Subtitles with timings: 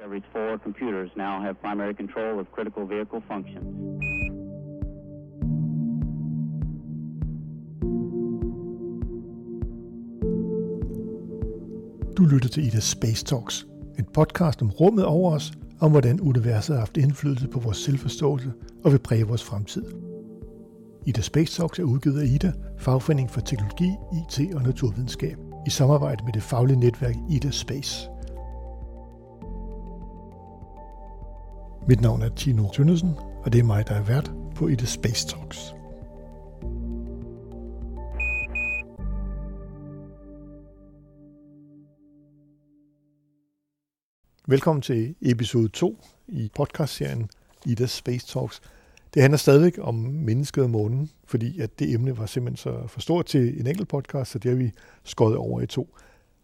[0.00, 3.66] Discovery's four computers now have primary control of critical vehicle functions.
[12.16, 13.66] Du lytter til Ida Space Talks,
[13.98, 18.52] en podcast om rummet over os, om hvordan universet har haft indflydelse på vores selvforståelse
[18.84, 19.84] og vil præge vores fremtid.
[21.06, 25.36] Ida Space Talks er udgivet af Ida, fagforening for teknologi, IT og naturvidenskab,
[25.66, 28.09] i samarbejde med det faglige netværk Ida Space.
[31.90, 35.28] Mit navn er Tino Tønnesen, og det er mig, der er vært på Ida Space
[35.28, 35.74] Talks.
[44.46, 47.30] Velkommen til episode 2 i podcastserien
[47.66, 48.62] Ida Space Talks.
[49.14, 53.00] Det handler stadigvæk om mennesket og månen, fordi at det emne var simpelthen så for
[53.00, 54.72] stort til en enkelt podcast, så det har vi
[55.04, 55.94] skåret over i to.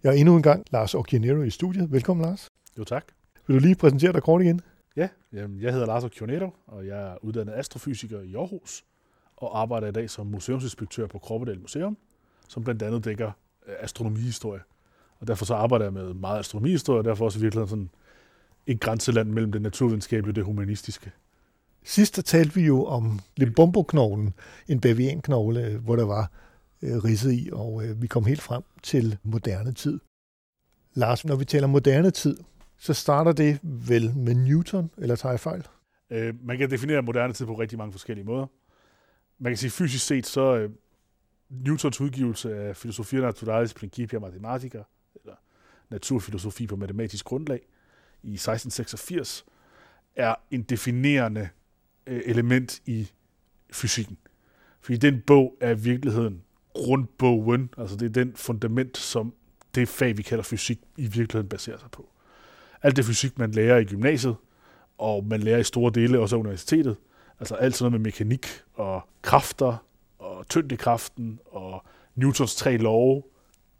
[0.02, 1.92] Jeg er endnu en gang Lars Occhionero i studiet.
[1.92, 2.48] Velkommen, Lars.
[2.78, 3.05] Jo, tak.
[3.47, 4.60] Vil du lige præsentere dig kort igen?
[4.96, 8.84] Ja, jamen, jeg hedder Lars Occhionero, og jeg er uddannet astrofysiker i Aarhus,
[9.36, 11.97] og arbejder i dag som museumsinspektør på Kroppedal Museum,
[12.48, 13.30] som blandt andet dækker
[13.66, 14.61] øh, astronomihistorie.
[15.19, 17.91] Og derfor så arbejder jeg med meget astronomihistorie, og derfor også virkelig sådan
[18.66, 21.12] et grænseland mellem det naturvidenskabelige og det humanistiske.
[21.84, 24.34] Sidst talte vi jo om Limbombo-knoglen,
[24.69, 26.31] en bavianknogle, øh, hvor der var
[26.83, 30.00] øh, ridset i, og øh, vi kom helt frem til moderne tid.
[30.94, 32.36] Lars, når vi taler moderne tid,
[32.78, 35.66] så starter det vel med Newton, eller tager jeg fejl?
[36.10, 38.46] Øh, man kan definere moderne tid på rigtig mange forskellige måder.
[39.38, 40.70] Man kan sige fysisk set, så øh,
[41.48, 44.82] Newtons udgivelse af Philosophia Naturalis Principia Mathematica,
[45.14, 45.34] eller
[45.91, 47.60] naturfilosofi på matematisk grundlag,
[48.22, 49.44] i 1686,
[50.16, 51.48] er en definerende
[52.06, 53.10] øh, element i
[53.72, 54.19] fysikken.
[54.80, 56.42] Fordi den bog er i virkeligheden
[56.74, 59.34] grundbogen, altså det er den fundament, som
[59.74, 62.08] det fag, vi kalder fysik, i virkeligheden baserer sig på.
[62.87, 64.37] Alt det fysik, man lærer i gymnasiet,
[64.98, 66.97] og man lærer i store dele også af universitetet,
[67.41, 69.84] altså alt sådan noget med mekanik og kræfter
[70.19, 71.84] og tyngdekraften og
[72.15, 73.22] Newtons tre love,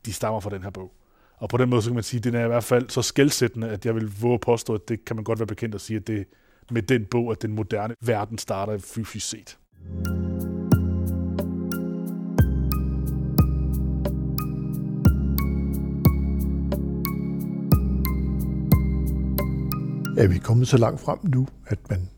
[0.07, 0.93] de stammer fra den her bog.
[1.37, 3.03] Og på den måde, så kan man sige, at den er i hvert fald så
[3.03, 5.81] skældsættende, at jeg vil våge at påstå, at det kan man godt være bekendt at
[5.81, 6.27] sige, at det
[6.71, 9.59] med den bog, at den moderne verden starter fysisk set.
[20.19, 22.09] Er vi kommet så langt frem nu, at man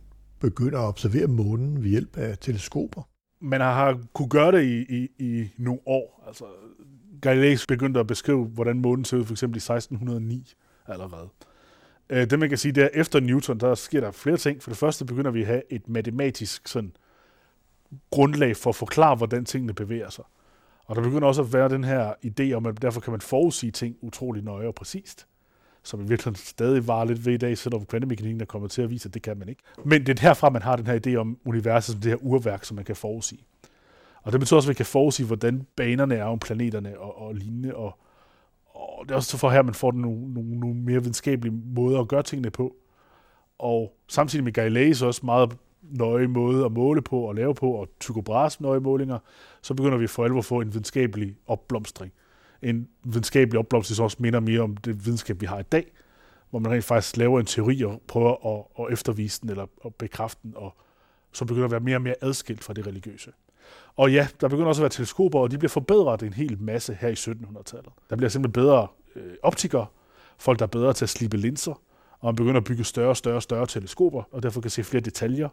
[0.41, 3.03] begynder at observere månen ved hjælp af teleskoper?
[3.41, 6.25] Man har kunne gøre det i, i, i nogle år.
[6.27, 6.45] Altså,
[7.23, 10.55] Galilei begyndte at beskrive, hvordan månen ser ud for eksempel i 1609
[10.87, 11.29] allerede.
[12.11, 14.63] Øh, det man kan sige, det er, efter Newton, der sker der flere ting.
[14.63, 16.93] For det første begynder vi at have et matematisk sådan,
[18.11, 20.25] grundlag for at forklare, hvordan tingene bevæger sig.
[20.85, 23.73] Og der begynder også at være den her idé om, at derfor kan man forudsige
[23.73, 25.27] ting utrolig nøje og præcist
[25.88, 28.91] som i virkeligheden stadig var lidt ved i dag, selvom kvantemekanikken er kommet til at
[28.91, 29.62] vise, at det kan man ikke.
[29.84, 32.65] Men det er herfra, man har den her idé om universet som det her urværk,
[32.65, 33.41] som man kan forudsige.
[34.22, 37.34] Og det betyder også, at vi kan forudsige, hvordan banerne er om planeterne og, og
[37.34, 37.99] lignende, og,
[38.66, 42.09] og det er også for her, man får nogle, nogle, nogle mere videnskabelige måder at
[42.09, 42.76] gøre tingene på.
[43.59, 47.88] Og samtidig med Galileis også meget nøje måde at måle på og lave på, og
[48.00, 49.19] Tycho Brahes nøje målinger,
[49.62, 52.12] så begynder vi for alvor at få en videnskabelig opblomstring
[52.63, 55.93] en videnskabelig opblomstring, som også minder mere om det videnskab, vi har i dag,
[56.51, 59.95] hvor man rent faktisk laver en teori og prøver at, at eftervise den eller at
[59.95, 60.77] bekræfte den, og
[61.33, 63.33] så begynder at være mere og mere adskilt fra det religiøse.
[63.97, 66.95] Og ja, der begynder også at være teleskoper, og de bliver forbedret en hel masse
[66.95, 67.93] her i 1700-tallet.
[68.11, 68.87] Der bliver simpelthen bedre
[69.17, 69.87] øh, optikere,
[70.39, 71.83] folk der er bedre til at slibe linser,
[72.21, 74.85] og man begynder at bygge større og større og større teleskoper, og derfor kan se
[74.85, 75.49] flere detaljer.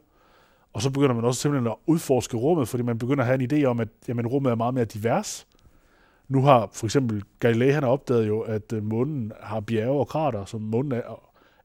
[0.74, 3.52] Og så begynder man også simpelthen at udforske rummet, fordi man begynder at have en
[3.52, 5.48] idé om, at jamen, rummet er meget mere divers,
[6.28, 10.08] nu har for eksempel Galilei, han har opdaget jo, at øh, månen har bjerge og
[10.08, 11.02] krater, som månen er,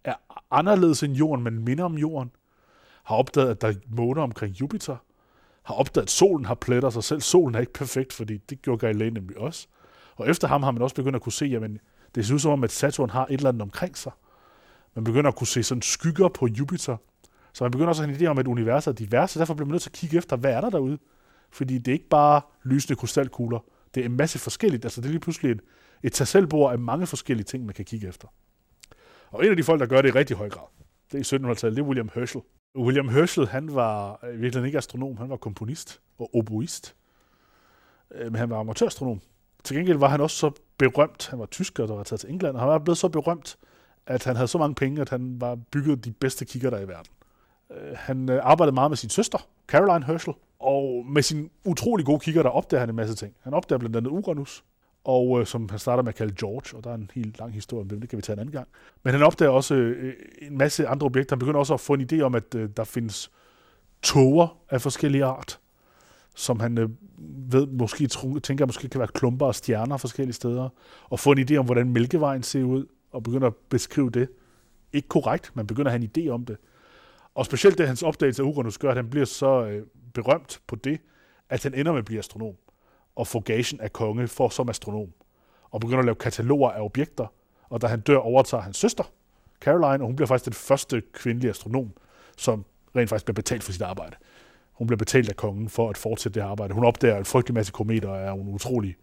[0.04, 0.14] er
[0.50, 2.30] anderledes end jorden, men minder om jorden.
[3.04, 4.96] Har opdaget, at der er måner omkring Jupiter.
[5.62, 8.78] Har opdaget, at solen har pletter, så selv solen er ikke perfekt, fordi det gjorde
[8.78, 9.66] Galilei nemlig også.
[10.16, 11.78] Og efter ham har man også begyndt at kunne se, jamen,
[12.14, 14.12] det ser ud som om, at Saturn har et eller andet omkring sig.
[14.94, 16.96] Man begynder at kunne se sådan skygger på Jupiter.
[17.52, 19.54] Så man begynder også at have en idé om, at universet er divers, og derfor
[19.54, 20.98] bliver man nødt til at kigge efter, hvad er der derude?
[21.50, 23.58] Fordi det er ikke bare lysende krystalkugler,
[23.94, 24.84] det er en masse forskelligt.
[24.84, 25.60] Altså det er lige pludselig et,
[26.02, 28.28] et tag af mange forskellige ting, man kan kigge efter.
[29.30, 30.66] Og en af de folk, der gør det i rigtig høj grad,
[31.12, 32.42] det er i 1700-tallet, det er William Herschel.
[32.76, 36.96] William Herschel, han var i virkeligheden ikke astronom, han var komponist og oboist.
[38.14, 39.20] Øh, men han var amatørastronom.
[39.64, 42.54] Til gengæld var han også så berømt, han var tysker, der var taget til England,
[42.54, 43.58] og han var blevet så berømt,
[44.06, 46.88] at han havde så mange penge, at han var bygget de bedste kigger der i
[46.88, 47.12] verden.
[47.70, 52.18] Øh, han øh, arbejdede meget med sin søster, Caroline Herschel, og med sin utrolig gode
[52.18, 53.34] kigger, der opdager han en masse ting.
[53.42, 54.64] Han opdager blandt andet Uranus,
[55.04, 57.52] og øh, som han starter med at kalde George, og der er en helt lang
[57.52, 58.68] historie om det, det kan vi tage en anden gang.
[59.04, 61.36] Men han opdager også øh, øh, en masse andre objekter.
[61.36, 63.30] Han begynder også at få en idé om, at øh, der findes
[64.02, 65.60] tåger af forskellige art,
[66.34, 66.88] som han øh,
[67.52, 68.06] ved, måske
[68.42, 70.68] tænker, måske kan være klumper og stjerner forskellige steder,
[71.10, 74.28] og få en idé om, hvordan Mælkevejen ser ud, og begynder at beskrive det.
[74.92, 76.56] Ikke korrekt, men begynder at have en idé om det.
[77.34, 80.76] Og specielt det, hans opdagelse af Uranus gør, at han bliver så øh, berømt på
[80.76, 81.00] det,
[81.48, 82.54] at han ender med at blive astronom,
[83.16, 85.08] og få gagen af konge for som astronom,
[85.70, 87.26] og begynder at lave kataloger af objekter,
[87.68, 89.04] og da han dør, overtager hans søster,
[89.60, 91.92] Caroline, og hun bliver faktisk den første kvindelige astronom,
[92.36, 92.64] som
[92.96, 94.16] rent faktisk bliver betalt for sit arbejde.
[94.72, 96.74] Hun bliver betalt af kongen for at fortsætte det arbejde.
[96.74, 98.96] Hun opdager en frygtelig masse kometer, og er en utrolig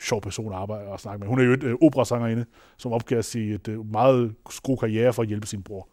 [0.00, 1.28] sjov person at arbejde og snakke med.
[1.28, 2.44] Hun er jo et øh, operasangerinde,
[2.76, 5.88] som opgav sig et øh, meget god karriere for at hjælpe sin bror.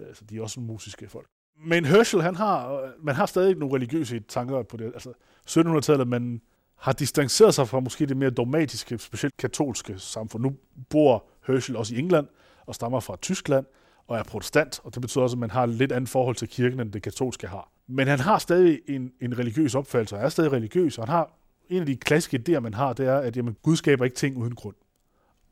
[0.00, 1.26] Øh, så de er også musiske folk.
[1.64, 4.84] Men Herschel, han har, øh, man har stadig nogle religiøse tanker på det.
[4.84, 5.12] Altså
[5.50, 6.40] 1700-tallet, man
[6.76, 10.42] har distanceret sig fra måske det mere dogmatiske, specielt katolske samfund.
[10.42, 10.56] Nu
[10.90, 12.26] bor Herschel også i England
[12.66, 13.66] og stammer fra Tyskland
[14.06, 16.80] og er protestant, og det betyder også, at man har lidt andet forhold til kirken,
[16.80, 17.70] end det katolske har.
[17.86, 21.38] Men han har stadig en, en religiøs opfattelse, og er stadig religiøs, og han har
[21.68, 24.36] en af de klassiske idéer, man har, det er, at jamen, Gud skaber ikke ting
[24.36, 24.74] uden grund.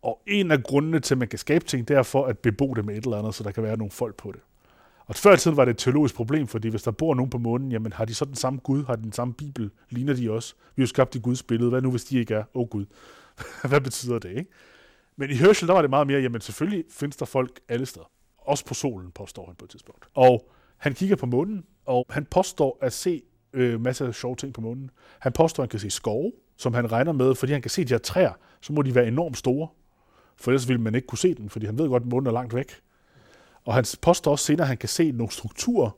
[0.05, 2.75] Og en af grundene til, at man kan skabe ting, det er for at bebo
[2.75, 4.41] det med et eller andet, så der kan være nogle folk på det.
[5.07, 7.39] Og før i tiden var det et teologisk problem, fordi hvis der bor nogen på
[7.39, 10.31] månen, jamen har de så den samme Gud, har de den samme Bibel, ligner de
[10.31, 10.55] også?
[10.77, 12.45] Vi har jo skabt i Guds billede, hvad nu hvis de ikke er?
[12.55, 12.85] Åh oh, Gud,
[13.69, 14.51] hvad betyder det, ikke?
[15.17, 18.11] Men i Herschel, der var det meget mere, jamen selvfølgelig findes der folk alle steder.
[18.39, 20.07] Også på solen, påstår han på et tidspunkt.
[20.15, 23.23] Og han kigger på månen, og han påstår at se
[23.53, 24.91] øh, masser af sjove ting på månen.
[25.19, 27.85] Han påstår, at han kan se skove, som han regner med, fordi han kan se
[27.85, 29.69] de her træer, så må de være enormt store.
[30.37, 32.33] For ellers ville man ikke kunne se den, fordi han ved godt, at månen er
[32.33, 32.81] langt væk.
[33.65, 35.91] Og han påstår også senere, at han kan se nogle strukturer,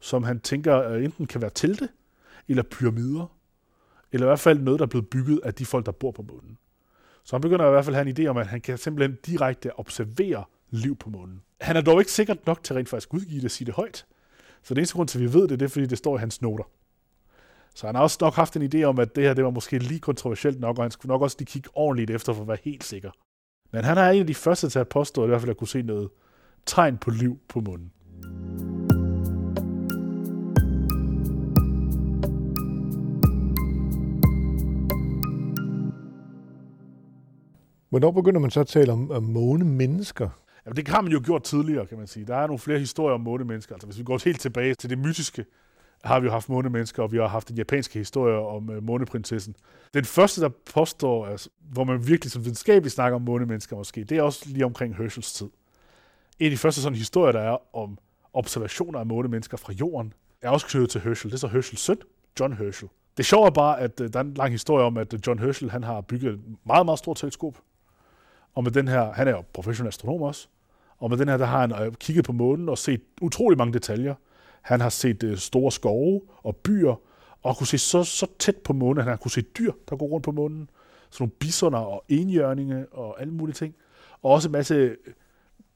[0.00, 1.88] som han tænker øh, enten kan være telte,
[2.48, 3.26] eller pyramider,
[4.12, 6.22] eller i hvert fald noget, der er blevet bygget af de folk, der bor på
[6.22, 6.58] månen.
[7.24, 9.18] Så han begynder i hvert fald at have en idé om, at han kan simpelthen
[9.26, 11.42] direkte observere liv på månen.
[11.60, 14.06] Han er dog ikke sikkert nok til rent faktisk udgive det og sige det højt.
[14.62, 16.20] Så det eneste grund til, at vi ved det, det er, fordi det står i
[16.20, 16.64] hans noter.
[17.74, 19.78] Så han har også nok haft en idé om, at det her det var måske
[19.78, 22.58] lige kontroversielt nok, og han skulle nok også lige kigge ordentligt efter for at være
[22.64, 23.10] helt sikker.
[23.72, 25.56] Men han er en af de første til at påstå, at i hvert fald at
[25.56, 26.08] kunne se noget
[26.66, 27.92] tegn på liv på munden.
[37.90, 40.28] Hvornår begynder man så at tale om, om månemennesker?
[40.66, 42.26] Jamen, det har man jo gjort tidligere, kan man sige.
[42.26, 43.74] Der er nogle flere historier om månemennesker.
[43.74, 45.44] Altså, hvis vi går helt tilbage til det mytiske,
[46.04, 49.56] har vi jo haft månemennesker, og vi har haft den japanske historie om øh, måneprinsessen.
[49.94, 54.18] Den første, der påstår, altså, hvor man virkelig som videnskabeligt snakker om månemennesker måske, det
[54.18, 55.48] er også lige omkring Herschels tid.
[56.38, 57.98] En af de første sådan historier, der er om
[58.32, 60.12] observationer af månemennesker fra jorden,
[60.42, 61.30] er også knyttet til Herschel.
[61.30, 61.96] Det er så Herschels søn,
[62.40, 62.88] John Herschel.
[63.16, 65.38] Det sjove er bare, at øh, der er en lang historie om, at øh, John
[65.38, 67.58] Herschel han har bygget et meget, meget stort teleskop.
[68.54, 70.48] Og med den her, han er jo professionel astronom også,
[70.98, 73.72] og med den her, der har han øh, kigget på månen og set utrolig mange
[73.72, 74.14] detaljer.
[74.68, 77.00] Han har set uh, store skove og byer,
[77.42, 80.06] og kunne se så, så tæt på månen, han har kunne se dyr, der går
[80.06, 80.70] rundt på månen.
[81.10, 83.74] Sådan nogle bisoner og enhjørninge og alle mulige ting.
[84.22, 84.96] Og også en masse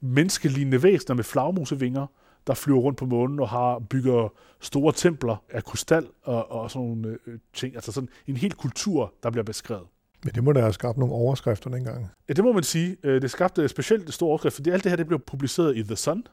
[0.00, 2.06] menneskelignende væsener med flagmusevinger,
[2.46, 6.88] der flyver rundt på månen og har bygger store templer af krystal og, og sådan
[6.88, 7.74] nogle øh, ting.
[7.74, 9.86] Altså sådan en hel kultur, der bliver beskrevet.
[10.24, 12.08] Men det må da have skabt nogle overskrifter dengang.
[12.28, 12.96] Ja, det må man sige.
[13.02, 15.96] Øh, det skabte specielt store overskrifter, fordi alt det her det blev publiceret i The
[15.96, 16.26] Sun.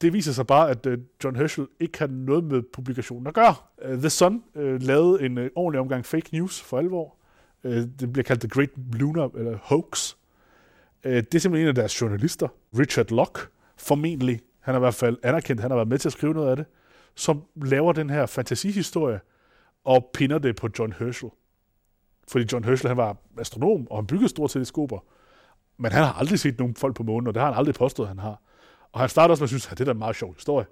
[0.00, 3.54] Det viser sig bare, at øh, John Herschel ikke har noget med publikationen at gøre.
[3.82, 7.16] Øh, The Sun øh, lavede en øh, ordentlig omgang fake news for alvor.
[7.64, 10.14] Øh, det bliver kaldt The Great Lunar eller Hoax.
[11.04, 13.40] Det er simpelthen en af deres journalister, Richard Locke,
[13.76, 16.50] formentlig, han er i hvert fald anerkendt, han har været med til at skrive noget
[16.50, 16.66] af det,
[17.14, 19.20] som laver den her fantasihistorie
[19.84, 21.30] og pinder det på John Herschel.
[22.28, 24.98] Fordi John Herschel han var astronom, og han byggede store teleskoper.
[25.76, 28.08] Men han har aldrig set nogen folk på månen, og det har han aldrig påstået,
[28.08, 28.42] han har.
[28.92, 30.66] Og han startede også med at synes, at det er en meget sjov historie.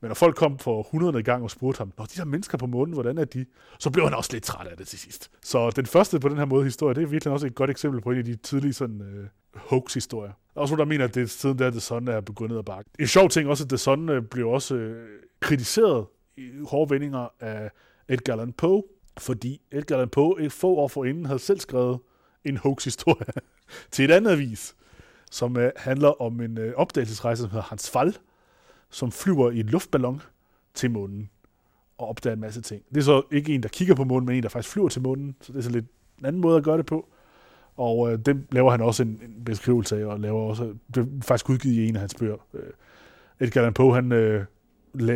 [0.00, 1.22] Men når folk kom for 100.
[1.22, 3.46] gang og spurgte ham, når de der mennesker på månen, hvordan er de?
[3.78, 5.30] Så blev han også lidt træt af det til sidst.
[5.42, 8.00] Så den første på den her måde historie, det er virkelig også et godt eksempel
[8.00, 10.32] på en af de tidlige sådan, øh, hoax-historier.
[10.54, 12.52] Der er også nogen, der mener, at det er siden der The Sun er begyndt
[12.52, 12.90] at bakke.
[13.00, 15.08] En sjov ting også, at The Sun øh, blev også øh,
[15.40, 16.06] kritiseret
[16.36, 17.70] i hårde vendinger af
[18.08, 18.82] Edgar Allan Poe,
[19.18, 21.98] fordi Edgar Allan Poe et få år forinden havde selv skrevet
[22.44, 23.26] en hoax-historie
[23.90, 24.74] til et andet avis,
[25.34, 28.16] som øh, handler om en øh, opdagelsesrejse, som hedder Hans Fall,
[28.90, 30.22] som flyver i en luftballon
[30.74, 31.30] til månen
[31.98, 32.82] og opdager en masse ting.
[32.88, 35.02] Det er så ikke en, der kigger på månen, men en, der faktisk flyver til
[35.02, 35.84] månen, så det er så lidt
[36.18, 37.08] en anden måde at gøre det på.
[37.76, 41.06] Og øh, det laver han også en, en beskrivelse af, og laver også, det er
[41.22, 42.36] faktisk udgivet i en af hans bøger.
[42.54, 42.62] Øh,
[43.40, 44.44] Edgar Allan Poe, han øh,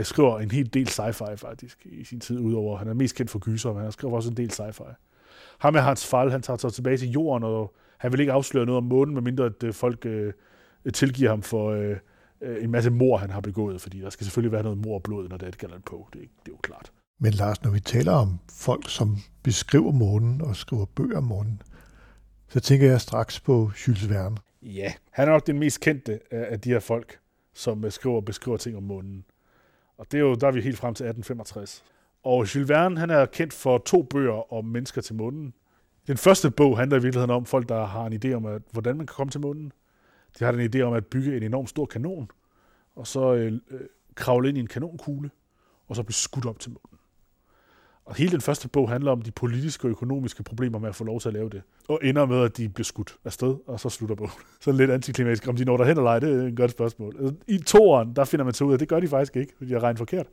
[0.03, 3.39] skriver en hel del sci-fi faktisk i sin tid, udover han er mest kendt for
[3.39, 4.95] gyser, men han skriver også en del sci-fi.
[5.59, 8.67] ham med hans fald, han tager sig tilbage til jorden, og han vil ikke afsløre
[8.67, 10.33] noget om månen, medmindre at øh, folk øh,
[10.95, 11.97] tilgiver ham for øh,
[12.41, 15.03] øh, en masse mor, han har begået, fordi der skal selvfølgelig være noget mor og
[15.03, 16.09] blod, når det er et Allan på.
[16.13, 16.93] Det, det er jo klart.
[17.21, 21.63] Men Lars, når vi taler om folk, som beskriver månen og skriver bøger om månen,
[22.49, 24.37] så tænker jeg straks på Jules Verne.
[24.63, 27.19] Ja, han er nok den mest kendte af de her folk,
[27.55, 29.25] som øh, skriver og beskriver ting om månen.
[29.99, 31.85] Og det er jo, der er vi helt frem til 1865.
[32.23, 35.55] Og Jules Verne, han er kendt for to bøger om mennesker til månen.
[36.09, 38.97] Den første bog handler i virkeligheden om folk, der har en idé om, at, hvordan
[38.97, 39.73] man kan komme til månen.
[40.39, 42.31] De har en idé om at bygge en enorm stor kanon,
[42.97, 43.81] og så øh, øh,
[44.15, 45.31] kravle ind i en kanonkugle,
[45.89, 46.99] og så blive skudt op til månen.
[48.05, 51.05] Og hele den første bog handler om de politiske og økonomiske problemer med at få
[51.05, 51.63] lov til at lave det.
[51.89, 54.33] Og ender med, at de bliver skudt afsted, og så slutter bogen.
[54.61, 55.49] Så lidt antiklimatisk.
[55.49, 57.37] Om de når derhen eller ej, det er et godt spørgsmål.
[57.47, 59.69] I toeren, der finder man så ud af, at det gør de faktisk ikke, fordi
[59.69, 60.27] de har regnet forkert.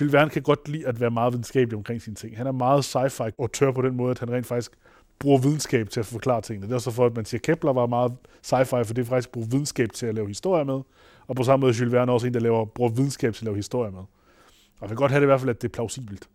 [0.00, 2.36] Jules Verne kan godt lide at være meget videnskabelig omkring sine ting.
[2.36, 4.72] Han er meget sci-fi og tør på den måde, at han rent faktisk
[5.20, 6.68] bruger videnskab til at forklare tingene.
[6.68, 8.12] Det er så for, at man siger, at Kepler var meget
[8.46, 10.80] sci-fi, for det er faktisk bruger videnskab til at lave historier med.
[11.26, 13.44] Og på samme måde Jules Verne er også en, der laver, bruger videnskab til at
[13.44, 14.00] lave historier med.
[14.00, 16.28] Og jeg kan godt have det i hvert fald, at det er plausibelt.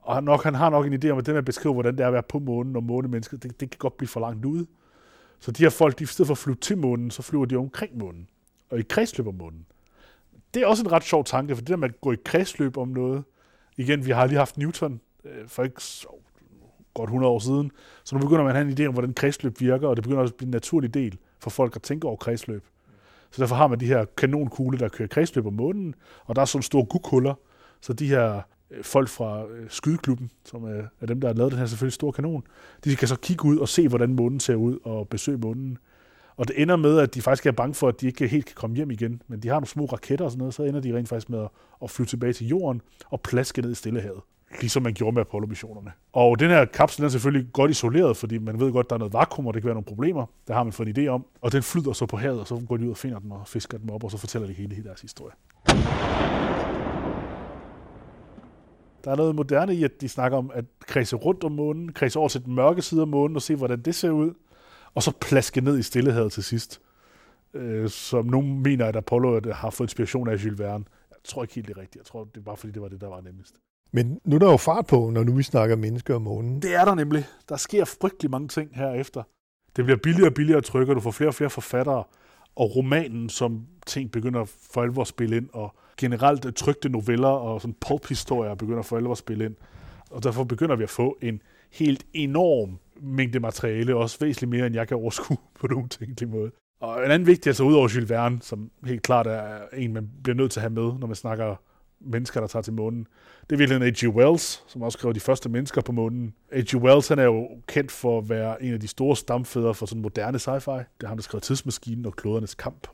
[0.00, 1.96] Og han, nok, han har nok en idé om, at den med at beskrive, hvordan
[1.96, 4.44] det er at være på månen og månemennesker, det, det kan godt blive for langt
[4.44, 4.66] ude.
[5.40, 7.56] Så de her folk, de, i stedet for at flyve til månen, så flyver de
[7.56, 8.28] omkring månen.
[8.70, 9.66] Og i kredsløb om månen.
[10.54, 12.76] Det er også en ret sjov tanke, for det der med at gå i kredsløb
[12.76, 13.24] om noget,
[13.76, 16.08] igen, vi har lige haft Newton øh, for ikke så
[16.94, 17.70] godt 100 år siden,
[18.04, 20.22] så nu begynder man at have en idé om, hvordan kredsløb virker, og det begynder
[20.22, 22.64] også at blive en naturlig del for folk at tænke over kredsløb.
[23.30, 25.94] Så derfor har man de her kanonkugle, der kører kredsløb om månen,
[26.24, 27.34] og der er sådan store gughuller,
[27.80, 31.52] så de her øh, folk fra øh, skydeklubben, som er, er dem, der har lavet
[31.52, 32.44] den her selvfølgelig store kanon,
[32.84, 35.78] de kan så kigge ud og se, hvordan månen ser ud og besøge månen.
[36.36, 38.54] Og det ender med, at de faktisk er bange for, at de ikke helt kan
[38.54, 40.96] komme hjem igen, men de har nogle små raketter og sådan noget, så ender de
[40.96, 41.46] rent faktisk med
[41.82, 42.80] at flyve tilbage til jorden
[43.10, 44.20] og plaske ned i Stillehavet
[44.60, 45.92] ligesom man gjorde med Apollo-missionerne.
[46.12, 48.98] Og den her kapsel er selvfølgelig godt isoleret, fordi man ved godt, at der er
[48.98, 50.26] noget vakuum, og det kan være nogle problemer.
[50.48, 51.26] Der har man fået en idé om.
[51.40, 53.48] Og den flyder så på havet, og så går de ud og finder den og
[53.48, 55.32] fisker den op, og så fortæller de hele deres historie.
[59.04, 62.18] Der er noget moderne i, at de snakker om at kredse rundt om månen, kredse
[62.18, 64.34] over til den mørke side af månen og se, hvordan det ser ud,
[64.94, 66.80] og så plaske ned i Stillehavet til sidst.
[67.54, 70.84] Øh, som nogen mener, at Apollo har fået inspiration af Jules Verne.
[71.10, 71.96] Jeg tror ikke helt det er rigtigt.
[71.96, 73.54] Jeg tror, det er bare fordi, det var det, der var nemmest.
[73.92, 76.62] Men nu er der jo fart på, når nu vi snakker mennesker om månen.
[76.62, 77.24] Det er der nemlig.
[77.48, 79.22] Der sker frygtelig mange ting herefter.
[79.76, 82.04] Det bliver billigere og billigere at trykke, og du får flere og flere forfattere,
[82.56, 87.28] og romanen som ting begynder for alvor at spille ind, og generelt øh, trygte noveller
[87.28, 89.54] og sådan pulp-historier begynder for alvor at spille ind.
[90.10, 94.74] Og derfor begynder vi at få en helt enorm mængde materiale, også væsentligt mere, end
[94.74, 96.50] jeg kan overskue på nogen tænkelig måde.
[96.80, 100.36] Og en anden vigtig, altså udover Jules Verne, som helt klart er en, man bliver
[100.36, 101.56] nødt til at have med, når man snakker
[102.04, 103.06] mennesker, der tager til månen.
[103.50, 104.14] Det er virkelig A.G.
[104.14, 106.34] Wells, som også skrev de første mennesker på månen.
[106.52, 106.74] A.G.
[106.74, 110.02] Wells han er jo kendt for at være en af de store stamfædre for sådan
[110.02, 110.78] moderne sci-fi.
[110.78, 112.88] Det er ham, der skrev Tidsmaskinen og Klodernes Kamp.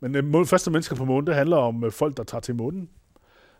[0.00, 2.88] Men øh, første mennesker på månen, det handler om øh, folk, der tager til månen,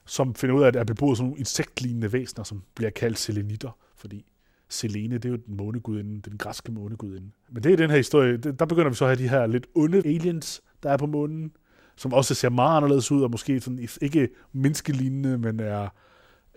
[0.07, 3.19] som finder ud af, at der er beboet sådan nogle insektlignende væsener, som bliver kaldt
[3.19, 4.26] selenitter, fordi
[4.73, 7.31] Selene, det er jo den månegudinde, den græske månegudinde.
[7.50, 9.67] Men det er den her historie, der begynder vi så at have de her lidt
[9.75, 11.52] onde aliens, der er på månen,
[11.96, 15.88] som også ser meget anderledes ud, og måske sådan, ikke menneskelignende, men er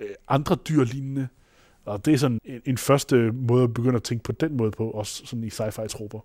[0.01, 1.27] øh, andre dyrlignende.
[1.86, 4.72] Og det er sådan en, en første måde at begynde at tænke på den måde
[4.72, 6.20] på, også sådan i sci-fi-tropper.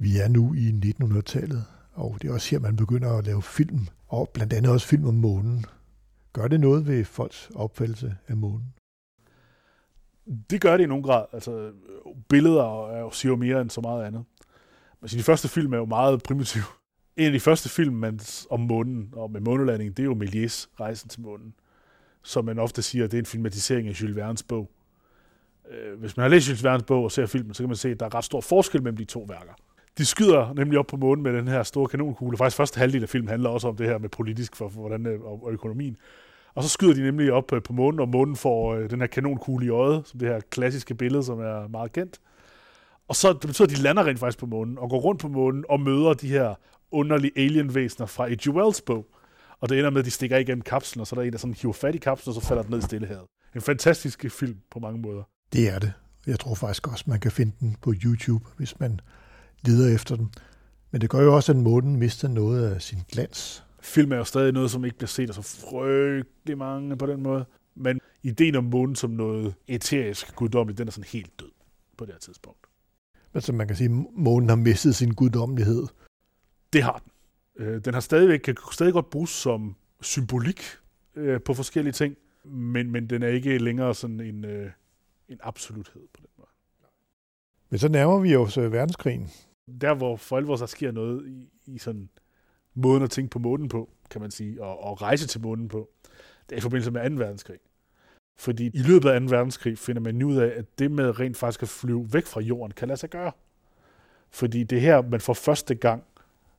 [0.00, 3.86] Vi er nu i 1900-tallet, og det er også her, man begynder at lave film,
[4.08, 5.64] og blandt andet også film om månen.
[6.34, 8.74] Gør det noget ved folks opfattelse af månen?
[10.50, 11.24] Det gør det i nogen grad.
[11.32, 11.72] Altså,
[12.28, 14.24] billeder er jo, siger jo mere end så meget andet.
[15.00, 16.64] Men de første film er jo meget primitive.
[17.16, 20.66] En af de første film man, om månen og med månelanding, det er jo Méliès
[20.80, 21.54] Rejsen til månen,
[22.22, 24.70] som man ofte siger, det er en filmatisering af Jules Verne's bog.
[25.70, 27.88] Øh, hvis man har læst Jules Verne's bog og ser filmen, så kan man se,
[27.88, 29.52] at der er ret stor forskel mellem de to værker.
[29.98, 32.36] De skyder nemlig op på månen med den her store kanonkugle.
[32.36, 35.06] Faktisk første halvdel af filmen handler også om det her med politisk for, for hvordan,
[35.06, 35.96] og, og økonomien.
[36.54, 39.06] Og så skyder de nemlig op øh, på månen, og månen får øh, den her
[39.06, 42.20] kanonkugle i øjet, som det her klassiske billede, som er meget kendt.
[43.08, 45.28] Og så det betyder, at de lander rent faktisk på månen, og går rundt på
[45.28, 46.54] månen, og møder de her
[46.90, 48.48] underlige alienvæsener fra E.G.
[48.48, 49.06] Wells bog.
[49.60, 51.38] Og det ender med, at de stikker igennem kapslen, og så er der en, der
[51.38, 53.26] sådan hiver fat i kapslen, og så falder den ned i stillehavet.
[53.54, 55.22] En fantastisk film på mange måder.
[55.52, 55.92] Det er det.
[56.26, 59.00] Jeg tror faktisk også, man kan finde den på YouTube, hvis man
[59.62, 60.32] leder efter den.
[60.90, 64.24] Men det gør jo også, at månen mister noget af sin glans film er jo
[64.24, 67.44] stadig noget, som ikke bliver set af så frygtelig mange på den måde.
[67.74, 71.50] Men ideen om månen som noget eterisk guddommeligt, den er sådan helt død
[71.96, 72.66] på det her tidspunkt.
[73.34, 75.86] Altså man kan sige, at månen har mistet sin guddommelighed.
[76.72, 77.12] Det har den.
[77.66, 80.62] Øh, den har stadigvæk, kan stadig godt bruges som symbolik
[81.16, 84.70] øh, på forskellige ting, men, men den er ikke længere sådan en, øh,
[85.28, 86.48] en absoluthed på den måde.
[87.70, 89.30] Men så nærmer vi os øh, verdenskrigen.
[89.80, 92.08] Der, hvor for alvor så sker noget i, i sådan
[92.74, 95.90] måden at tænke på månen på, kan man sige, og, og rejse til månen på,
[96.48, 97.16] det er i forbindelse med 2.
[97.16, 97.58] verdenskrig.
[98.36, 99.26] Fordi i løbet af 2.
[99.26, 102.72] verdenskrig finder man ud af, at det med rent faktisk at flyve væk fra jorden,
[102.72, 103.32] kan lade sig gøre.
[104.30, 106.02] Fordi det er her, man for første gang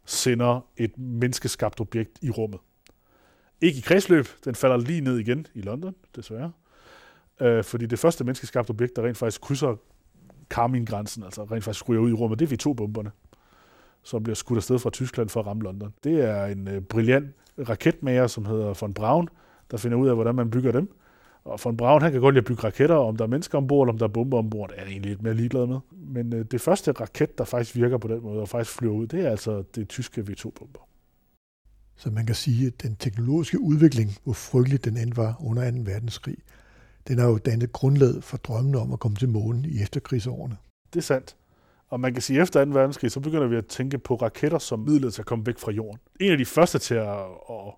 [0.06, 2.60] sender et menneskeskabt objekt i rummet.
[3.62, 6.52] Ikke i kredsløb, den falder lige ned igen i London, desværre.
[7.42, 9.76] Øh, fordi det første menneskeskabte objekt, der rent faktisk krydser
[10.50, 13.12] Karmin-grænsen, altså rent faktisk ryger ud i rummet, det er V2-bomberne,
[14.06, 15.94] som bliver skudt afsted fra Tyskland for at ramme London.
[16.04, 17.28] Det er en øh, brilliant
[17.70, 19.30] raketmager, som hedder von Braun,
[19.72, 20.92] der finder ud af, hvordan man bygger dem.
[21.46, 23.86] Og von Braun, han kan godt lide at bygge raketter, om der er mennesker ombord,
[23.86, 25.80] eller om der er bomber ombord, det er han egentlig lidt mere ligeglad med.
[25.92, 29.08] Men øh, det første raket, der faktisk virker på den måde, og faktisk flyver ud,
[29.08, 30.88] det er altså det tyske V2-bomber.
[31.98, 35.78] Så man kan sige, at den teknologiske udvikling, hvor frygtelig den end var under 2.
[35.86, 36.38] verdenskrig,
[37.08, 40.58] den har jo dannet grundlaget for drømmen om at komme til månen i efterkrigsårene.
[40.94, 41.36] Det er sandt.
[41.90, 42.72] Og man kan sige, at efter 2.
[42.72, 45.72] verdenskrig, så begynder vi at tænke på raketter som midlet til at komme væk fra
[45.72, 46.00] jorden.
[46.20, 47.74] En af de første til at, at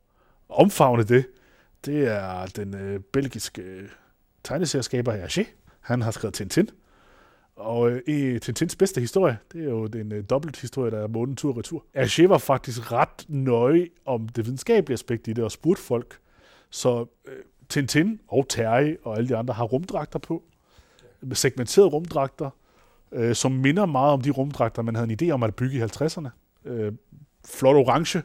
[0.50, 1.26] omfavne det,
[1.86, 3.90] det er den øh, belgiske øh,
[4.44, 5.46] tegneserieskaber Hergé.
[5.82, 6.70] Han har skrevet Tintin.
[7.56, 11.08] Og øh, i Tintins bedste historie, det er jo den øh, dobbelt historie, der er
[11.08, 11.86] månen tur og retur.
[11.98, 16.20] Hergé var faktisk ret nøje om det videnskabelige aspekt i det, og spurgte folk.
[16.70, 17.34] Så øh,
[17.70, 20.44] Tintin og Terry og alle de andre har rumdragter på,
[21.22, 22.50] med segmenterede rumdragter,
[23.12, 25.82] øh, som minder meget om de rumdragter, man havde en idé om at bygge i
[25.82, 26.30] 50'erne.
[26.66, 26.94] Øh,
[27.46, 28.24] flot orange,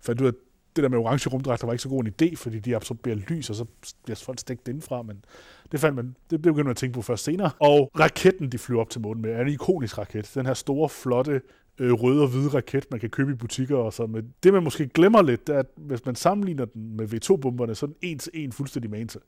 [0.00, 0.34] for du at
[0.76, 3.50] det der med orange rumdragter var ikke så god en idé, fordi de absorberer lys,
[3.50, 3.64] og så
[4.04, 5.24] bliver folk stegt indenfra, men
[5.72, 7.50] det, fandt man, det begyndte man at tænke på først senere.
[7.60, 10.30] Og raketten, de flyver op til månen med, er en ikonisk raket.
[10.34, 11.40] Den her store, flotte,
[11.78, 14.22] øh, røde og hvide raket, man kan købe i butikker og så med.
[14.42, 17.86] Det, man måske glemmer lidt, det er, at hvis man sammenligner den med V2-bomberne, så
[17.86, 19.20] er den en til en fuldstændig man til.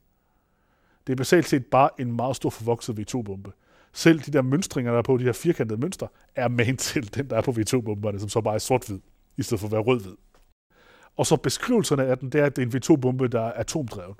[1.06, 3.52] Det er basalt set bare en meget stor forvokset V2-bombe.
[3.96, 7.30] Selv de der mønstringer, der er på, de her firkantede mønstre, er man til den,
[7.30, 8.98] der er på V2-bomberne, som så bare er sort-hvid,
[9.36, 10.16] i stedet for at være rød-hvid.
[11.16, 14.16] Og så beskrivelserne af den, det er, at det er en V2-bombe, der er atomdrevet.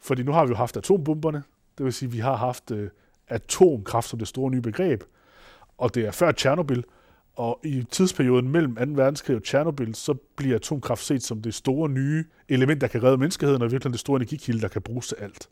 [0.00, 1.42] Fordi nu har vi jo haft atombomberne,
[1.78, 2.90] det vil sige, at vi har haft øh,
[3.28, 5.04] atomkraft som det store nye begreb,
[5.78, 6.82] og det er før Tjernobyl,
[7.36, 8.82] og i tidsperioden mellem 2.
[9.02, 13.18] verdenskrig og Tjernobyl, så bliver atomkraft set som det store nye element, der kan redde
[13.18, 15.48] menneskeheden, og virkelig det store energikilde, der kan bruges til alt.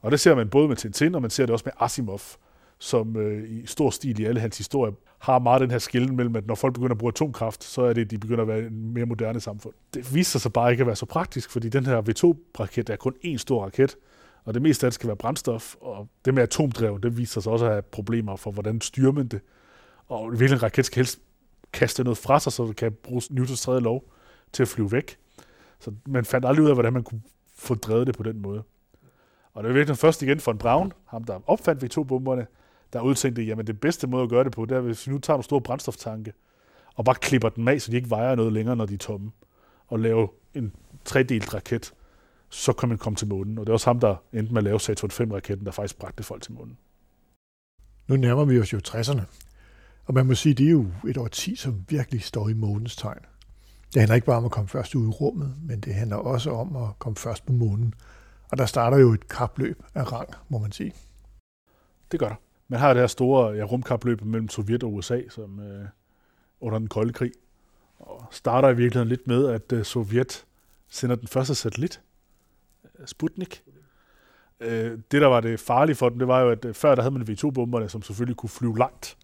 [0.00, 2.20] Og det ser man både med Tintin, og man ser det også med Asimov,
[2.78, 6.36] som øh, i stor stil i alle hans historier har meget den her skillen mellem,
[6.36, 8.58] at når folk begynder at bruge atomkraft, så er det, at de begynder at være
[8.58, 9.74] en mere moderne samfund.
[9.94, 13.14] Det viser sig bare ikke at være så praktisk, fordi den her V2-raket er kun
[13.24, 13.96] én stor raket,
[14.44, 17.52] og det meste af det skal være brændstof, og det med atomdrev, det viser sig
[17.52, 19.40] også at have problemer for, hvordan styrer man det.
[20.06, 21.20] Og hvilken en raket skal helst
[21.72, 24.04] kaste noget fra sig, så det kan bruges Newtons tredje lov
[24.52, 25.18] til at flyve væk.
[25.80, 27.22] Så man fandt aldrig ud af, hvordan man kunne
[27.56, 28.62] få drevet det på den måde.
[29.54, 32.46] Og det er virkelig først igen for en Braun, ham der opfandt V2-bomberne,
[32.92, 35.18] der udtænkte, jamen det bedste måde at gøre det på, det er, hvis vi nu
[35.18, 36.32] tager en stor brændstoftanke,
[36.94, 39.30] og bare klipper den af, så de ikke vejer noget længere, når de er tomme,
[39.86, 41.94] og lave en tredelt raket,
[42.48, 43.58] så kan man komme til månen.
[43.58, 46.22] Og det er også ham, der endte med at lave Saturn 5-raketten, der faktisk bragte
[46.22, 46.78] folk til månen.
[48.08, 49.22] Nu nærmer vi os jo 60'erne,
[50.04, 53.20] og man må sige, det er jo et årti, som virkelig står i månens tegn.
[53.94, 56.50] Det handler ikke bare om at komme først ud i rummet, men det handler også
[56.50, 57.94] om at komme først på månen.
[58.50, 60.92] Og der starter jo et kapløb af rang, må man sige.
[62.12, 62.34] Det gør der.
[62.68, 65.84] Man har det her store ja, rumkapløb mellem Sovjet og USA, som øh,
[66.60, 67.32] under den kolde krig.
[67.98, 70.46] Og starter i virkeligheden lidt med, at øh, Sovjet
[70.88, 72.00] sender den første satellit,
[72.98, 73.62] øh, Sputnik.
[74.60, 77.02] Øh, det, der var det farlige for dem, det var jo, at øh, før der
[77.02, 79.16] havde man V2-bomberne, som selvfølgelig kunne flyve langt.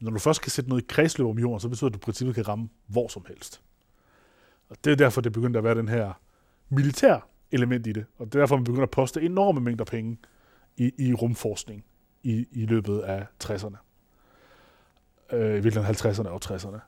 [0.00, 2.04] Når du først kan sætte noget i kredsløb om jorden, så betyder det, at du
[2.04, 3.62] i princippet kan ramme hvor som helst.
[4.68, 6.12] Og det er derfor, det begyndte at være den her
[6.68, 8.06] militær element i det.
[8.18, 10.18] Og det er derfor, man begynder at poste enorme mængder penge
[10.76, 11.84] i, i rumforskning
[12.26, 13.76] i, i løbet af 60'erne.
[15.32, 16.80] Øh, I virkeligheden 50'erne og 60'erne.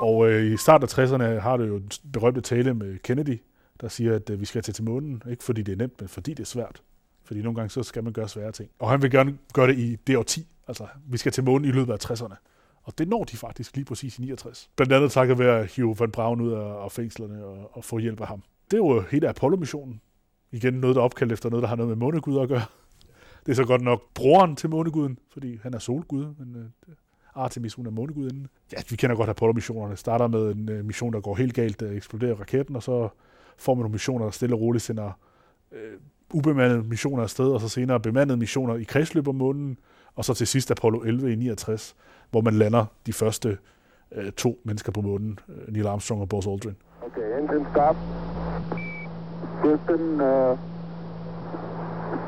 [0.00, 3.40] Og øh, i starten af 60'erne har du jo en berømte tale med Kennedy,
[3.80, 6.08] der siger, at øh, vi skal til til månen, ikke fordi det er nemt, men
[6.08, 6.82] fordi det er svært.
[7.24, 8.70] Fordi nogle gange så skal man gøre svære ting.
[8.78, 10.46] Og han vil gerne gøre det i det årti.
[10.68, 12.51] Altså, vi skal til månen i løbet af 60'erne.
[12.84, 14.70] Og det når de faktisk lige præcis i 69.
[14.76, 17.98] Blandt andet takket være at hive Van Braun ud af, af fængslerne og, og få
[17.98, 18.42] hjælp af ham.
[18.70, 20.00] Det er jo hele Apollo-missionen.
[20.52, 22.64] Igen noget, der er opkaldt efter noget, der har noget med månegud at gøre.
[23.46, 26.94] Det er så godt nok broren til måneguden, fordi han er solgud, men øh,
[27.34, 28.46] Artemis, hun er månegudinden.
[28.72, 29.96] Ja, vi kender godt Apollo-missionerne.
[29.96, 33.08] Starter med en øh, mission, der går helt galt, der eksploderer raketten, og så
[33.56, 35.12] får man nogle missioner, der stille og roligt sender
[35.72, 35.98] øh,
[36.32, 39.78] ubemandede missioner afsted, og så senere bemandede missioner i kredsløb om månen,
[40.16, 41.96] og så til sidst Apollo 11 i 69,
[42.30, 43.58] hvor man lander de første
[44.12, 46.76] øh, to mennesker på månen, øh, Neil Armstrong og Buzz Aldrin.
[47.02, 47.96] Okay, engine stop.
[49.62, 50.58] Houston, uh,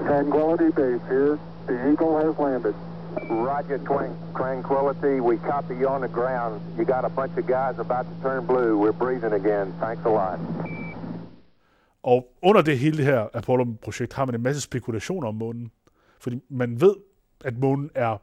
[0.07, 1.39] Tranquility Base here.
[1.69, 2.75] The Eagle has landed.
[3.31, 5.21] Roger, Twang- Tranquility.
[5.21, 6.61] We copy you on the ground.
[6.79, 8.77] You got a bunch of guys about to turn blue.
[8.79, 9.73] We're breathing again.
[9.81, 10.39] Thanks a lot.
[12.05, 15.71] Og under det hele det her Apollo-projekt har man en masse spekulationer om månen.
[16.21, 16.95] Fordi man ved,
[17.45, 18.17] at månen er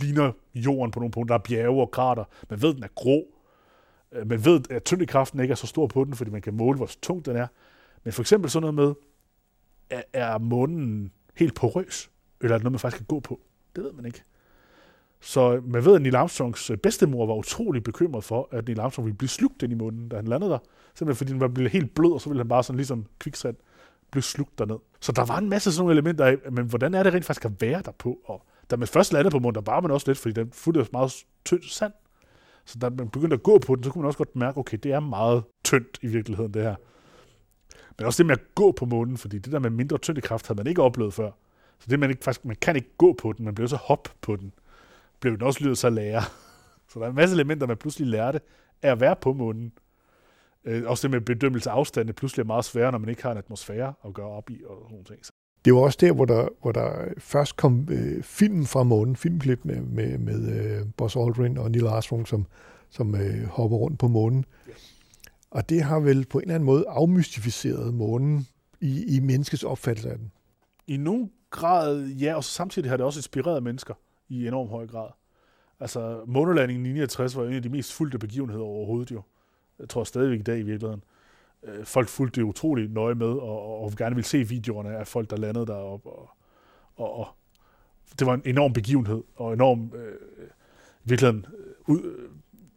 [0.00, 1.36] ligner jorden på nogle punkter.
[1.36, 2.24] Der er bjerge og krater.
[2.50, 3.24] Man ved, at den er grå.
[4.12, 6.76] Øh, man ved, at tyngdekraften ikke er så stor på den, fordi man kan måle,
[6.76, 7.46] hvor tung den er.
[8.04, 8.94] Men for eksempel sådan noget med,
[9.90, 12.10] er, er månen helt porøs?
[12.40, 13.40] Eller er det noget, man faktisk kan gå på?
[13.76, 14.22] Det ved man ikke.
[15.20, 19.06] Så man ved, at Neil Armstrongs øh, bedstemor var utrolig bekymret for, at Neil Armstrong
[19.06, 20.58] ville blive slugt ind i munden, da han landede der.
[20.94, 23.56] Simpelthen fordi den var blevet helt blød, og så ville han bare sådan ligesom kviksand
[24.10, 24.76] blive slugt derned.
[25.00, 27.44] Så der var en masse sådan nogle elementer af, men hvordan er det rent faktisk
[27.44, 28.18] at være der på?
[28.24, 30.86] Og da man først landede på munden, der var man også lidt, fordi den fulgte
[30.92, 31.92] meget tyndt sand.
[32.64, 34.78] Så da man begyndte at gå på den, så kunne man også godt mærke, okay,
[34.82, 36.74] det er meget tyndt i virkeligheden, det her.
[37.98, 40.56] Men også det med at gå på månen, fordi det der med mindre tyngdekraft havde
[40.56, 41.30] man ikke oplevet før.
[41.78, 44.08] Så det man ikke faktisk, man kan ikke gå på den, man bliver så hop
[44.20, 44.52] på den.
[45.20, 46.22] Blev den også lydet så lære.
[46.92, 48.40] Så der er en masse elementer, man pludselig lærte
[48.82, 49.72] af at være på månen.
[50.64, 53.32] Øh, også det med bedømmelse af afstande pludselig er meget sværere, når man ikke har
[53.32, 55.20] en atmosfære at gøre op i og sådan nogle ting.
[55.64, 59.64] Det var også der, hvor der, hvor der først kom øh, film fra månen, filmklip
[59.64, 62.46] med, med, med øh, Buzz Aldrin og Neil Armstrong, som,
[62.90, 64.44] som øh, hopper rundt på månen.
[65.50, 68.46] Og det har vel på en eller anden måde afmystificeret månen
[68.80, 70.32] i, i menneskets opfattelse af den.
[70.86, 73.94] I nogen grad, ja, og samtidig har det også inspireret mennesker
[74.30, 75.08] i enorm høj grad.
[75.80, 79.22] Altså, månelandingen i 69 var en af de mest fulgte begivenheder overhovedet jo.
[79.78, 81.04] Jeg tror stadigvæk i dag i virkeligheden.
[81.62, 85.30] Øh, folk fulgte det utroligt nøje med, og, og, gerne ville se videoerne af folk,
[85.30, 86.08] der landede deroppe.
[86.08, 86.30] Og,
[86.96, 87.28] og, og
[88.18, 90.14] det var en enorm begivenhed, og enorm øh,
[91.04, 92.28] i virkeligheden øh, ud, øh,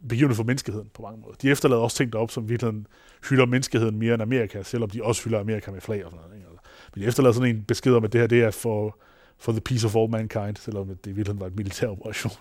[0.08, 1.34] begivenhed for menneskeheden på mange måder.
[1.34, 2.86] De efterlader også ting deroppe, som i virkeligheden
[3.28, 6.36] hylder menneskeheden mere end Amerika, selvom de også hylder Amerika med flag og sådan noget.
[6.36, 6.48] Ikke?
[6.48, 8.98] Altså, men de efterlader sådan en besked om, at det her det er for,
[9.38, 12.32] for the peace of all mankind, selvom det i virkeligheden var en militær operation.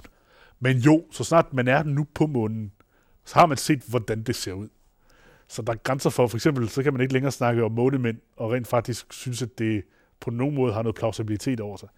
[0.59, 2.71] Men jo, så snart man er nu på månen,
[3.25, 4.69] så har man set, hvordan det ser ud.
[5.47, 8.17] Så der er grænser for, for eksempel, så kan man ikke længere snakke om månemænd,
[8.37, 9.83] og rent faktisk synes, at det
[10.19, 11.89] på nogen måde har noget plausibilitet over sig.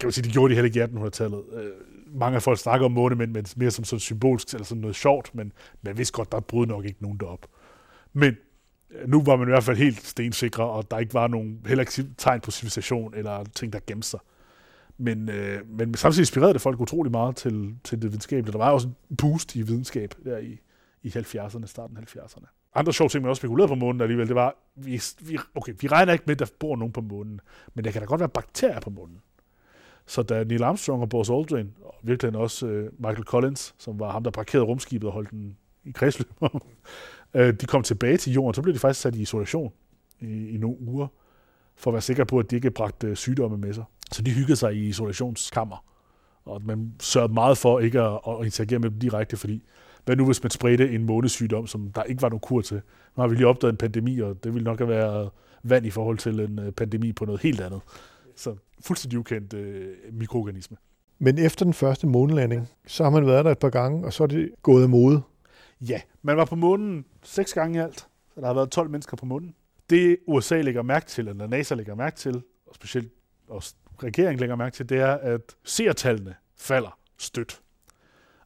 [0.00, 1.42] Kan man sige, det gjorde de heller ikke i 1800-tallet.
[1.52, 1.70] Øh,
[2.06, 5.34] mange af folk snakker om månemænd, men mere som sådan symbolsk, eller sådan noget sjovt,
[5.34, 7.46] men man vidste godt, der brød nok ikke nogen derop.
[8.12, 8.36] Men
[9.06, 12.14] nu var man i hvert fald helt stensikre, og der ikke var nogen, heller ikke
[12.18, 14.20] tegn på civilisation, eller ting, der gemte sig.
[14.98, 18.52] Men, øh, men samtidig inspirerede det folk utrolig meget til, til det videnskabelige.
[18.52, 20.60] Der var også en boost i videnskab der i,
[21.02, 22.46] i 70'erne, starten af 70'erne.
[22.74, 25.88] Andre sjove ting, man også spekulerede på månen alligevel, det var, vi, vi, okay, vi
[25.88, 27.40] regner ikke med, at der bor nogen på månen,
[27.74, 29.20] men der kan da godt være bakterier på månen.
[30.06, 34.12] Så da Neil Armstrong og Buzz Aldrin, og virkelig også øh, Michael Collins, som var
[34.12, 36.30] ham, der parkerede rumskibet og holdt den i kredsløb,
[37.34, 39.72] øh, de kom tilbage til jorden, så blev de faktisk sat i isolation
[40.20, 41.06] i, i nogle uger,
[41.76, 43.84] for at være sikker på, at de ikke bragte øh, sygdomme med sig.
[44.12, 45.84] Så de hyggede sig i isolationskammer,
[46.44, 49.62] og man sørgede meget for ikke at, at interagere med dem direkte, fordi
[50.04, 52.80] hvad nu hvis man spredte en månesygdom, som der ikke var nogen kur til?
[53.16, 55.30] Nu har vi lige opdaget en pandemi, og det ville nok have været
[55.62, 57.80] vand i forhold til en øh, pandemi på noget helt andet.
[58.36, 60.76] Så fuldstændig ukendt øh, mikroorganisme.
[61.18, 64.22] Men efter den første månelanding, så har man været der et par gange, og så
[64.22, 65.22] er det gået af mode.
[65.88, 67.98] Ja, man var på månen seks gange i alt,
[68.34, 69.54] så der har været 12 mennesker på månen.
[69.90, 73.12] Det USA lægger mærke til, eller NASA lægger mærke til, og specielt
[73.48, 77.62] også regeringen lægger mærke til, det er, at seertallene falder stødt.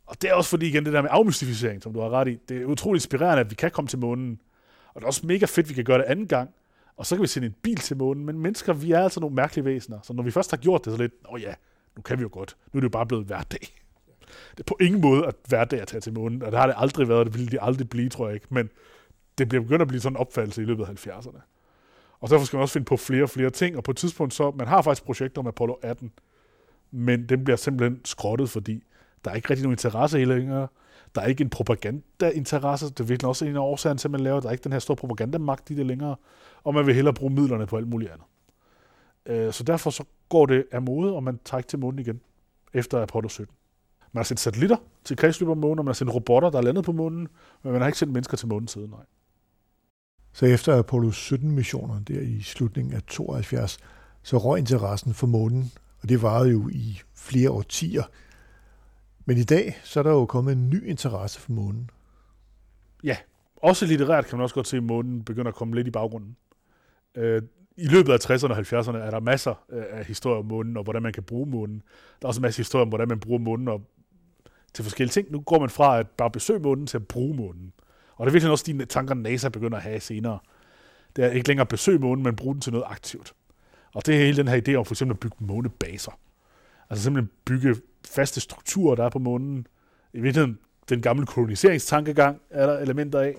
[0.07, 2.38] Og det er også fordi, igen, det der med afmystificering, som du har ret i,
[2.49, 4.40] det er utroligt inspirerende, at vi kan komme til månen.
[4.88, 6.51] Og det er også mega fedt, at vi kan gøre det anden gang.
[6.96, 8.27] Og så kan vi sende en bil til månen.
[8.27, 9.99] Men mennesker, vi er altså nogle mærkelige væsener.
[10.03, 11.55] Så når vi først har gjort det, så lidt, åh ja,
[11.96, 12.57] nu kan vi jo godt.
[12.72, 13.75] Nu er det jo bare blevet hverdag.
[14.57, 16.42] Det er på ingen måde at hverdag at tage til månen.
[16.42, 18.47] Og det har det aldrig været, og det ville det aldrig blive, tror jeg ikke.
[18.51, 18.71] Men
[19.38, 21.40] det bliver begyndt at blive sådan en opfattelse i løbet af 70'erne.
[22.21, 23.77] Og derfor skal man også finde på flere og flere ting.
[23.77, 26.12] Og på et tidspunkt så, man har faktisk projekter om Apollo 18,
[26.90, 28.83] men den bliver simpelthen skrottet, fordi
[29.25, 30.69] der er ikke rigtig nogen interesse i længere.
[31.14, 32.87] Der er ikke en propaganda-interesse.
[32.87, 34.40] Det er virkelig også en af årsagerne til, at man laver.
[34.40, 36.16] Der er ikke den her store propagandamagt i det længere.
[36.64, 38.27] Og man vil hellere bruge midlerne på alt muligt andet.
[39.27, 42.21] Øh, så derfor så går det af mode, og man tager ikke til månen igen
[42.75, 43.55] efter Apollo 17.
[44.16, 46.62] Man har sendt satellitter til kredsløb om månen, og man har sendt robotter, der er
[46.62, 47.29] landet på månen,
[47.62, 49.05] men man har ikke sendt mennesker til månen siden, nej.
[50.33, 53.79] Så efter Apollo 17-missioner der i slutningen af 72,
[54.22, 58.02] så røg interessen for månen, og det varede jo i flere årtier.
[59.24, 61.90] Men i dag, så er der jo kommet en ny interesse for månen.
[63.05, 63.16] Ja,
[63.57, 66.37] også litterært kan man også godt se, at månen begynder at komme lidt i baggrunden.
[67.14, 67.42] Øh,
[67.76, 70.83] I løbet af 60'erne og 70'erne er der masser øh, af historier om månen, og
[70.83, 71.83] hvordan man kan bruge månen.
[72.22, 73.83] Der er også en masse historier om, hvordan man bruger månen og
[74.77, 75.31] til forskellige ting.
[75.31, 77.73] Nu går man fra at bare besøge månen til at bruge månen.
[78.17, 80.39] Og det er virkelig også de tanker, NASA begynder at have senere.
[81.17, 83.35] Det er ikke længere at besøge månen, men bruge den til noget aktivt.
[83.95, 86.19] Og det er hele den her idé om for eksempel at bygge månebaser.
[86.91, 89.67] Altså simpelthen bygge faste strukturer, der er på månen.
[90.12, 90.59] I virkeligheden
[90.89, 93.35] den gamle koloniseringstankegang er der elementer af,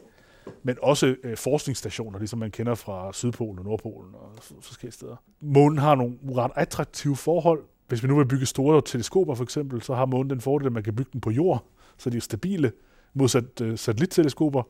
[0.63, 5.15] men også øh, forskningsstationer, ligesom man kender fra Sydpolen og Nordpolen og forskellige steder.
[5.41, 7.63] Månen har nogle ret attraktive forhold.
[7.87, 10.73] Hvis vi nu vil bygge store teleskoper for eksempel, så har månen den fordel, at
[10.73, 11.65] man kan bygge dem på jord,
[11.97, 12.71] så de er stabile,
[13.13, 14.63] modsat øh, satellitteleskoper.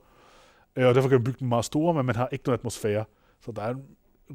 [0.75, 3.05] Øh, og derfor kan man bygge dem meget store, men man har ikke noget atmosfære.
[3.41, 3.75] Så der er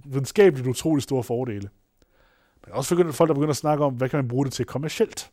[0.05, 1.69] videnskabeligt utrolig store fordele.
[2.67, 4.65] Men også begyndt, folk, der begynder at snakke om, hvad kan man bruge det til
[4.65, 5.31] kommercielt.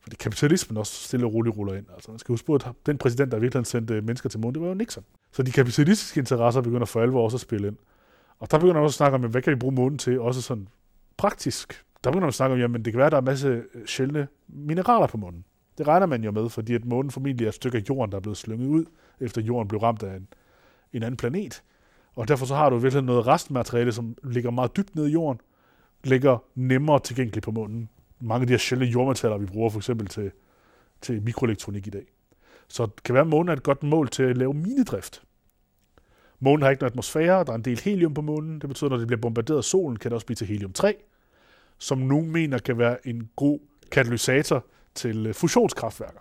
[0.00, 1.86] Fordi kapitalismen også stille og roligt ruller ind.
[1.94, 4.54] Altså, man skal huske på, at den præsident, der virkelig sendte øh, mennesker til månen,
[4.54, 5.04] det var jo Nixon.
[5.32, 7.76] Så de kapitalistiske interesser begynder for alvor også at spille ind.
[8.38, 10.42] Og der begynder man også at snakke om, hvad kan vi bruge månen til, også
[10.42, 10.68] sådan
[11.16, 11.85] praktisk.
[12.06, 13.48] Der begynder man at snakke om, jamen det kan være, at der er en masse
[13.48, 15.44] øh, sjældne mineraler på månen.
[15.78, 18.16] Det regner man jo med, fordi at månen formentlig er et stykke af jorden, der
[18.16, 18.84] er blevet slynget ud,
[19.20, 20.28] efter jorden blev ramt af en,
[20.92, 21.62] en anden planet.
[22.14, 25.40] Og derfor så har du virkelig noget restmateriale, som ligger meget dybt nede i jorden,
[26.04, 27.88] ligger nemmere tilgængeligt på månen.
[28.20, 30.30] Mange af de her sjældne jordmetaller, vi bruger for eksempel til,
[31.00, 32.06] til mikroelektronik i dag.
[32.68, 35.22] Så det kan være, at månen er et godt mål til at lave minedrift.
[36.40, 38.60] Månen har ikke nogen atmosfære, der er en del helium på månen.
[38.60, 40.92] Det betyder, at når det bliver bombarderet af solen, kan det også blive til helium-3,
[41.78, 43.58] som nogen mener kan være en god
[43.90, 46.20] katalysator til øh, fusionskraftværker.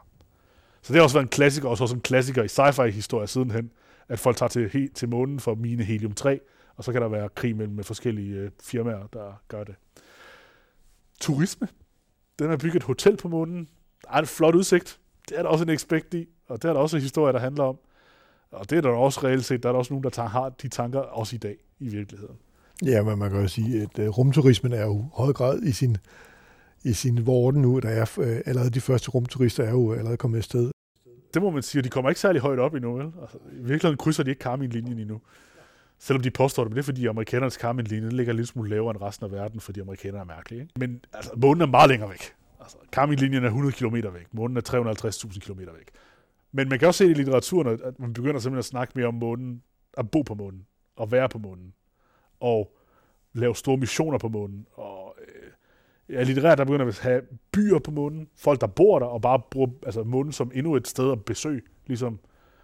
[0.81, 3.71] Så det har også været en klassiker, også en klassiker i sci-fi-historie sidenhen,
[4.09, 6.37] at folk tager til, til månen for mine helium-3,
[6.75, 9.75] og så kan der være krig mellem øh, forskellige øh, firmaer, der gør det.
[11.21, 11.67] Turisme.
[12.39, 13.67] Den har bygget et hotel på månen.
[14.03, 14.99] Der er en flot udsigt.
[15.29, 17.39] Det er der også en ekspekt i, og det er der også en historie, der
[17.39, 17.77] handler om.
[18.51, 20.49] Og det er der også reelt set, der er der også nogen, der tager, har
[20.49, 22.37] de tanker også i dag i virkeligheden.
[22.83, 25.71] Ja, men man kan jo sige, at øh, rumturismen er jo i høj grad i
[25.71, 25.97] sin,
[26.83, 27.79] i sin vorden nu.
[27.79, 30.71] Der er øh, allerede de første rumturister er jo allerede kommet afsted.
[31.33, 33.05] Det må man sige, de kommer ikke særlig højt op endnu, vel?
[33.21, 35.21] Altså, I virkeligheden krydser de ikke Karmin-linjen endnu.
[35.99, 39.01] Selvom de påstår det, men det er fordi amerikanernes Karmin-linje ligger lidt smule lavere end
[39.01, 40.61] resten af verden, fordi amerikanerne er mærkelige.
[40.61, 40.73] Ikke?
[40.79, 42.33] Men altså, månen er meget længere væk.
[42.61, 44.27] Altså, Karmin-linjen er 100 km væk.
[44.31, 45.89] Månen er 350.000 km væk.
[46.51, 49.13] Men man kan også se i litteraturen, at man begynder simpelthen at snakke mere om
[49.13, 49.61] månen,
[49.97, 51.73] at bo på månen, og være på månen,
[52.39, 52.75] og
[53.33, 54.65] lave store missioner på månen.
[54.73, 57.21] Og øh, ja, litterært, der begynder at have
[57.51, 60.87] byer på månen, folk, der bor der, og bare bruger altså, månen som endnu et
[60.87, 62.19] sted at besøge, ligesom,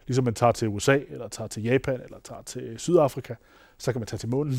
[0.07, 3.35] ligesom man tager til USA, eller tager til Japan, eller tager til Sydafrika,
[3.77, 4.55] så kan man tage til månen.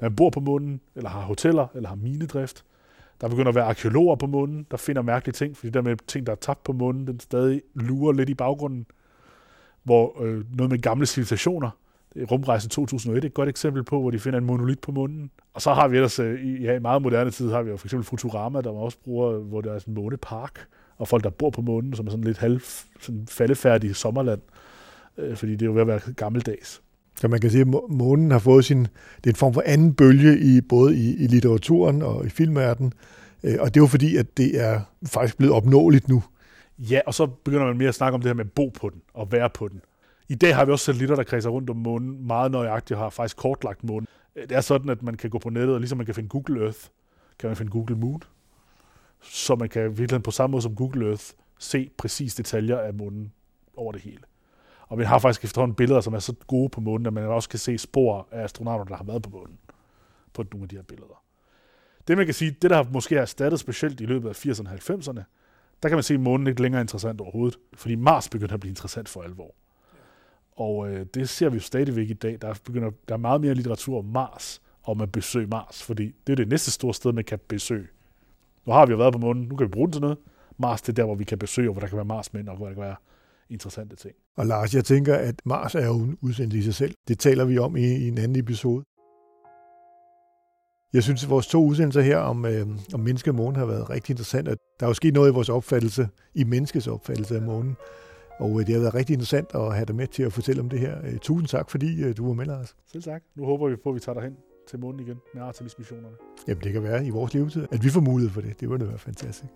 [0.00, 2.64] Man bor på månen, eller har hoteller, eller har minedrift.
[3.20, 6.26] Der begynder at være arkeologer på månen, der finder mærkelige ting, fordi der med ting,
[6.26, 8.86] der er tabt på månen, den stadig lurer lidt i baggrunden.
[9.82, 14.18] Hvor øh, noget med gamle civilisationer, er Rumrejse 2001 et godt eksempel på, hvor de
[14.18, 15.30] finder en monolit på månen.
[15.54, 17.76] Og så har vi ellers, øh, i, ja, i meget moderne tid, har vi jo
[17.76, 21.24] for eksempel Futurama, der man også bruger, hvor der er sådan en månepark, og folk,
[21.24, 22.60] der bor på månen, som er sådan lidt halv
[23.00, 24.40] sådan faldefærdig sommerland,
[25.18, 26.82] øh, fordi det er jo ved at være gammeldags.
[27.20, 28.82] Så man kan sige, at månen har fået sin,
[29.16, 32.92] det er en form for anden bølge i både i, i litteraturen og i filmverdenen.
[33.44, 36.22] Øh, og det er jo fordi, at det er faktisk blevet opnåeligt nu.
[36.78, 38.88] Ja, og så begynder man mere at snakke om det her med at bo på
[38.88, 39.80] den og være på den.
[40.30, 43.10] I dag har vi også satellitter, der kredser rundt om månen meget nøjagtigt og har
[43.10, 44.06] faktisk kortlagt månen.
[44.36, 46.28] Øh, det er sådan, at man kan gå på nettet, og ligesom man kan finde
[46.28, 46.78] Google Earth,
[47.38, 48.22] kan man finde Google Moon.
[49.20, 51.24] Så man kan virkelig på samme måde som Google Earth
[51.58, 53.32] se præcis detaljer af månen
[53.76, 54.18] over det hele.
[54.88, 57.48] Og vi har faktisk efterhånden billeder, som er så gode på månen, at man også
[57.48, 59.58] kan se spor af astronauter, der har været på månen
[60.32, 61.22] på nogle af de her billeder.
[62.08, 64.68] Det man kan sige, det der har måske har erstattet specielt i løbet af 80'erne
[64.68, 65.22] og 90'erne,
[65.82, 68.60] der kan man se, at månen ikke længere er interessant overhovedet, fordi Mars begynder at
[68.60, 69.54] blive interessant for alvor.
[70.60, 72.38] Og øh, det ser vi jo stadigvæk i dag.
[72.40, 76.32] Der, begynder, der er meget mere litteratur om Mars, og man besøger Mars, fordi det
[76.32, 77.86] er det næste store sted, man kan besøge.
[78.66, 80.18] Nu har vi jo været på månen, nu kan vi bruge den til noget.
[80.58, 82.56] Mars, det er der, hvor vi kan besøge, og hvor der kan være Marsmænd, og
[82.56, 82.96] hvor der kan være
[83.50, 84.14] interessante ting.
[84.36, 86.94] Og Lars, jeg tænker, at Mars er jo en udsendelse i sig selv.
[87.08, 88.84] Det taler vi om i, i en anden episode.
[90.92, 93.90] Jeg synes, at vores to udsendelser her om, øh, om menneske og månen har været
[93.90, 94.48] rigtig interessant.
[94.48, 97.76] Der er jo sket noget i vores opfattelse, i menneskets opfattelse af månen.
[98.40, 100.68] Og øh, det har været rigtig interessant at have dig med til at fortælle om
[100.68, 100.98] det her.
[101.04, 102.76] Øh, tusind tak, fordi øh, du var med, Lars.
[102.92, 103.22] Selv tak.
[103.36, 104.36] Nu håber vi på, at vi tager dig hen
[104.68, 106.16] til månen igen med Artemis-missionerne.
[106.48, 108.60] Jamen, det kan være i vores levetid, at vi får mulighed for det.
[108.60, 109.52] Det var da være fantastisk.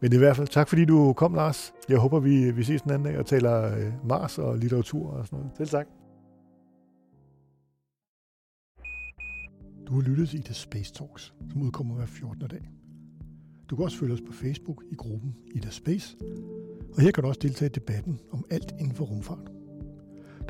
[0.00, 1.72] Men i hvert fald, tak fordi du kom, Lars.
[1.88, 3.72] Jeg håber, vi, vi ses en anden dag og taler
[4.08, 5.50] Mars og litteratur og sådan noget.
[5.56, 5.86] Selv tak.
[9.86, 12.48] Du har lyttet til Ida Space Talks, som udkommer hver 14.
[12.48, 12.81] dag.
[13.72, 16.16] Du kan også følge os på Facebook i gruppen Ida Space,
[16.94, 19.50] og her kan du også deltage i debatten om alt inden for rumfart.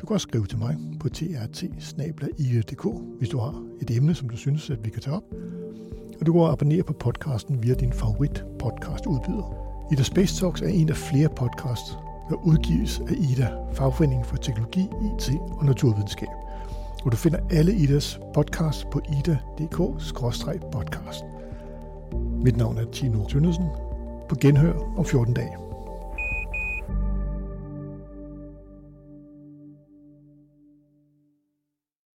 [0.01, 1.63] Du kan også skrive til mig på trt
[3.17, 5.23] hvis du har et emne, som du synes, at vi kan tage op.
[6.19, 9.55] Og du kan abonnere på podcasten via din favorit podcast udbyder.
[9.93, 11.91] Ida Space Talks er en af flere podcasts,
[12.29, 16.29] der udgives af Ida, Fagforeningen for Teknologi, IT og Naturvidenskab.
[17.05, 21.32] Og du finder alle Idas podcasts på ida.dk-podcast.
[22.43, 23.65] Mit navn er Tino Tønnesen.
[24.29, 25.62] På genhør om 14 dage.